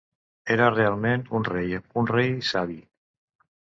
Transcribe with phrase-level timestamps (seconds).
[0.55, 2.83] Era realment un rei, un rei savi.